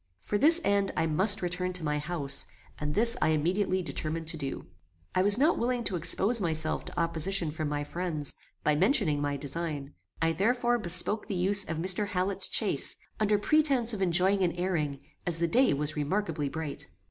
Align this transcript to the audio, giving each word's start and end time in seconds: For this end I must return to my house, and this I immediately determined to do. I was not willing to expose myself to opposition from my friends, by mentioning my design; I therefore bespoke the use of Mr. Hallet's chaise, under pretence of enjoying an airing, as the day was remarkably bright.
For 0.19 0.39
this 0.39 0.59
end 0.63 0.91
I 0.97 1.05
must 1.05 1.43
return 1.43 1.73
to 1.73 1.83
my 1.83 1.99
house, 1.99 2.47
and 2.79 2.95
this 2.95 3.15
I 3.21 3.29
immediately 3.29 3.83
determined 3.83 4.25
to 4.29 4.37
do. 4.37 4.65
I 5.13 5.21
was 5.21 5.37
not 5.37 5.59
willing 5.59 5.83
to 5.83 5.95
expose 5.95 6.41
myself 6.41 6.83
to 6.85 6.99
opposition 6.99 7.51
from 7.51 7.69
my 7.69 7.83
friends, 7.83 8.33
by 8.63 8.73
mentioning 8.75 9.21
my 9.21 9.37
design; 9.37 9.93
I 10.19 10.31
therefore 10.33 10.79
bespoke 10.79 11.27
the 11.27 11.35
use 11.35 11.65
of 11.65 11.77
Mr. 11.77 12.07
Hallet's 12.07 12.49
chaise, 12.51 12.97
under 13.19 13.37
pretence 13.37 13.93
of 13.93 14.01
enjoying 14.01 14.41
an 14.41 14.53
airing, 14.53 15.01
as 15.27 15.37
the 15.37 15.47
day 15.47 15.71
was 15.71 15.95
remarkably 15.95 16.49
bright. 16.49 16.87